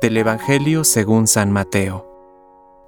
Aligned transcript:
Del 0.00 0.16
Evangelio 0.16 0.84
según 0.84 1.26
San 1.26 1.52
Mateo. 1.52 2.08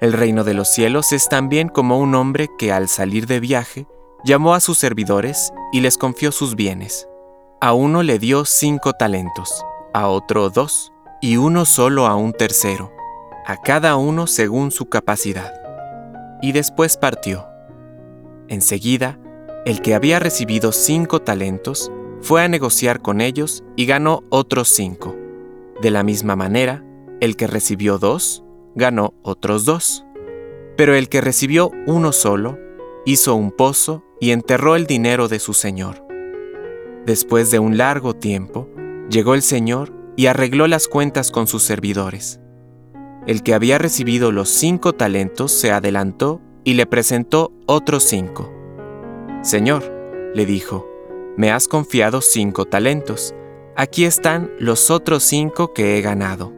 El 0.00 0.12
reino 0.12 0.44
de 0.44 0.54
los 0.54 0.68
cielos 0.68 1.12
es 1.12 1.28
también 1.28 1.68
como 1.68 1.98
un 1.98 2.14
hombre 2.14 2.48
que 2.58 2.72
al 2.72 2.88
salir 2.88 3.26
de 3.26 3.40
viaje 3.40 3.86
llamó 4.24 4.54
a 4.54 4.60
sus 4.60 4.78
servidores 4.78 5.52
y 5.72 5.80
les 5.80 5.96
confió 5.96 6.32
sus 6.32 6.54
bienes. 6.54 7.08
A 7.60 7.72
uno 7.72 8.02
le 8.02 8.18
dio 8.18 8.44
cinco 8.44 8.92
talentos, 8.92 9.64
a 9.94 10.08
otro 10.08 10.50
dos, 10.50 10.92
y 11.20 11.36
uno 11.36 11.64
solo 11.64 12.06
a 12.06 12.14
un 12.16 12.32
tercero, 12.32 12.92
a 13.46 13.56
cada 13.56 13.96
uno 13.96 14.26
según 14.26 14.70
su 14.70 14.86
capacidad. 14.86 15.54
Y 16.42 16.52
después 16.52 16.96
partió. 16.96 17.46
Enseguida, 18.48 19.18
el 19.64 19.82
que 19.82 19.94
había 19.94 20.18
recibido 20.18 20.72
cinco 20.72 21.20
talentos 21.20 21.90
fue 22.20 22.42
a 22.42 22.48
negociar 22.48 23.00
con 23.00 23.20
ellos 23.20 23.64
y 23.76 23.86
ganó 23.86 24.22
otros 24.30 24.68
cinco. 24.68 25.16
De 25.80 25.90
la 25.90 26.02
misma 26.02 26.34
manera, 26.34 26.84
el 27.20 27.36
que 27.36 27.46
recibió 27.46 27.98
dos, 27.98 28.44
ganó 28.74 29.14
otros 29.22 29.64
dos. 29.64 30.04
Pero 30.76 30.94
el 30.94 31.08
que 31.08 31.20
recibió 31.20 31.70
uno 31.86 32.12
solo, 32.12 32.58
hizo 33.04 33.34
un 33.34 33.50
pozo 33.50 34.04
y 34.20 34.30
enterró 34.30 34.76
el 34.76 34.86
dinero 34.86 35.28
de 35.28 35.38
su 35.38 35.54
señor. 35.54 36.06
Después 37.06 37.50
de 37.50 37.58
un 37.58 37.78
largo 37.78 38.14
tiempo, 38.14 38.68
llegó 39.10 39.34
el 39.34 39.42
señor 39.42 39.92
y 40.16 40.26
arregló 40.26 40.66
las 40.66 40.88
cuentas 40.88 41.30
con 41.30 41.46
sus 41.46 41.62
servidores. 41.62 42.40
El 43.26 43.42
que 43.42 43.54
había 43.54 43.78
recibido 43.78 44.32
los 44.32 44.48
cinco 44.48 44.94
talentos 44.94 45.52
se 45.52 45.70
adelantó 45.70 46.40
y 46.64 46.74
le 46.74 46.86
presentó 46.86 47.52
otros 47.66 48.04
cinco. 48.04 48.52
Señor, 49.42 49.84
le 50.34 50.44
dijo, 50.44 50.86
me 51.36 51.50
has 51.50 51.68
confiado 51.68 52.20
cinco 52.20 52.64
talentos. 52.64 53.34
Aquí 53.76 54.04
están 54.04 54.50
los 54.58 54.90
otros 54.90 55.22
cinco 55.22 55.72
que 55.72 55.96
he 55.96 56.00
ganado. 56.00 56.57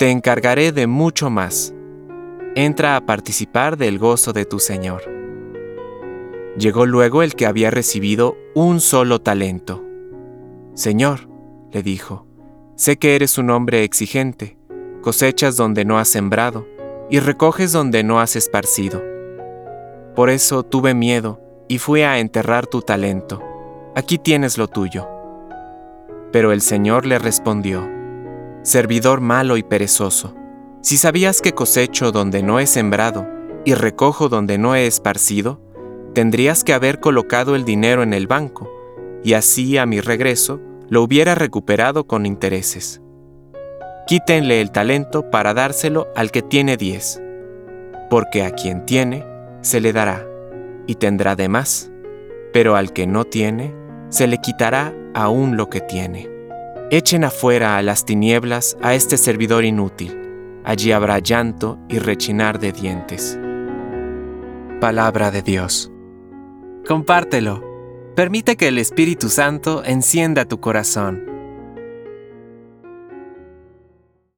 te 0.00 0.10
encargaré 0.10 0.72
de 0.72 0.86
mucho 0.86 1.28
más. 1.28 1.74
Entra 2.54 2.96
a 2.96 3.04
participar 3.04 3.76
del 3.76 3.98
gozo 3.98 4.32
de 4.32 4.46
tu 4.46 4.58
Señor. 4.58 5.02
Llegó 6.56 6.86
luego 6.86 7.22
el 7.22 7.34
que 7.34 7.44
había 7.44 7.70
recibido 7.70 8.34
un 8.54 8.80
solo 8.80 9.20
talento. 9.20 9.84
Señor, 10.72 11.28
le 11.70 11.82
dijo, 11.82 12.26
sé 12.76 12.96
que 12.96 13.14
eres 13.14 13.36
un 13.36 13.50
hombre 13.50 13.84
exigente, 13.84 14.56
cosechas 15.02 15.58
donde 15.58 15.84
no 15.84 15.98
has 15.98 16.08
sembrado 16.08 16.66
y 17.10 17.18
recoges 17.18 17.70
donde 17.70 18.02
no 18.02 18.20
has 18.20 18.36
esparcido. 18.36 19.02
Por 20.16 20.30
eso 20.30 20.62
tuve 20.62 20.94
miedo 20.94 21.42
y 21.68 21.76
fui 21.76 22.00
a 22.00 22.20
enterrar 22.20 22.66
tu 22.66 22.80
talento. 22.80 23.42
Aquí 23.94 24.16
tienes 24.16 24.56
lo 24.56 24.66
tuyo. 24.66 25.06
Pero 26.32 26.52
el 26.52 26.62
Señor 26.62 27.04
le 27.04 27.18
respondió, 27.18 27.99
servidor 28.62 29.20
malo 29.20 29.56
y 29.56 29.62
perezoso, 29.62 30.34
si 30.82 30.96
sabías 30.96 31.40
que 31.40 31.52
cosecho 31.52 32.12
donde 32.12 32.42
no 32.42 32.58
he 32.58 32.66
sembrado 32.66 33.26
y 33.64 33.74
recojo 33.74 34.28
donde 34.28 34.58
no 34.58 34.74
he 34.74 34.86
esparcido, 34.86 35.60
tendrías 36.14 36.64
que 36.64 36.72
haber 36.72 37.00
colocado 37.00 37.54
el 37.54 37.64
dinero 37.64 38.02
en 38.02 38.14
el 38.14 38.26
banco, 38.26 38.70
y 39.22 39.34
así 39.34 39.76
a 39.76 39.86
mi 39.86 40.00
regreso 40.00 40.60
lo 40.88 41.02
hubiera 41.02 41.34
recuperado 41.34 42.06
con 42.06 42.26
intereses. 42.26 43.00
Quítenle 44.06 44.60
el 44.60 44.70
talento 44.70 45.30
para 45.30 45.54
dárselo 45.54 46.08
al 46.16 46.30
que 46.30 46.42
tiene 46.42 46.76
diez, 46.76 47.20
porque 48.08 48.42
a 48.42 48.50
quien 48.52 48.86
tiene, 48.86 49.24
se 49.60 49.80
le 49.80 49.92
dará, 49.92 50.26
y 50.86 50.96
tendrá 50.96 51.36
de 51.36 51.48
más, 51.48 51.90
pero 52.52 52.74
al 52.74 52.92
que 52.92 53.06
no 53.06 53.24
tiene, 53.24 53.74
se 54.08 54.26
le 54.26 54.38
quitará 54.38 54.94
aún 55.14 55.56
lo 55.56 55.68
que 55.68 55.80
tiene. 55.80 56.39
Echen 56.92 57.22
afuera 57.22 57.76
a 57.76 57.82
las 57.82 58.04
tinieblas 58.04 58.76
a 58.82 58.96
este 58.96 59.16
servidor 59.16 59.64
inútil. 59.64 60.18
Allí 60.64 60.90
habrá 60.90 61.20
llanto 61.20 61.78
y 61.88 62.00
rechinar 62.00 62.58
de 62.58 62.72
dientes. 62.72 63.38
Palabra 64.80 65.30
de 65.30 65.42
Dios. 65.42 65.92
Compártelo. 66.88 67.62
Permite 68.16 68.56
que 68.56 68.66
el 68.66 68.78
Espíritu 68.78 69.28
Santo 69.28 69.84
encienda 69.84 70.46
tu 70.46 70.58
corazón. 70.58 71.29